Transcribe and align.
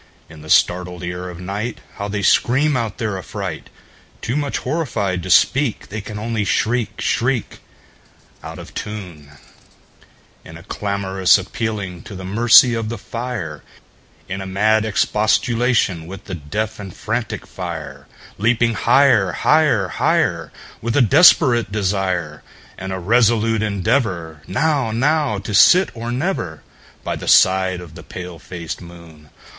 In 0.29 0.41
the 0.41 0.49
startled 0.49 1.03
ear 1.03 1.29
of 1.29 1.37
nightHow 1.37 2.09
they 2.09 2.23
scream 2.23 2.75
out 2.75 2.97
their 2.97 3.19
affright! 3.19 3.69
Too 4.19 4.35
much 4.35 4.57
horrified 4.57 5.21
to 5.21 5.29
speak, 5.29 5.89
They 5.89 6.01
can 6.01 6.17
only 6.17 6.43
shriek, 6.43 6.99
shriek, 6.99 7.59
Out 8.41 8.57
of 8.57 8.73
tune, 8.73 9.33
In 10.43 10.57
a 10.57 10.63
clamorous 10.63 11.37
appealing 11.37 12.01
to 12.05 12.15
the 12.15 12.25
mercy 12.25 12.73
of 12.73 12.89
the 12.89 12.97
fire, 12.97 13.61
In 14.27 14.41
a 14.41 14.47
mad 14.47 14.85
expostulation 14.85 16.07
with 16.07 16.23
the 16.25 16.33
deaf 16.33 16.79
and 16.79 16.91
frantic 16.95 17.45
fire, 17.45 18.07
Leaping 18.39 18.73
higher, 18.73 19.33
higher, 19.33 19.87
higher, 19.89 20.51
With 20.81 20.97
a 20.97 21.03
desperate 21.03 21.71
desire, 21.71 22.41
And 22.75 22.91
a 22.91 22.97
resolute 22.97 23.61
endeavorNow—now 23.61 25.37
to 25.37 25.53
sit 25.53 25.91
or 25.95 26.11
never, 26.11 26.63
By 27.03 27.15
the 27.15 27.27
side 27.27 27.79
of 27.81 27.93
the 27.93 28.01
pale 28.01 28.39
faced 28.39 28.81
moon. 28.81 29.29